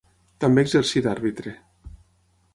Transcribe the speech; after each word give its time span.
També 0.43 0.63
exercí 0.67 1.03
d'àrbitre. 1.09 1.55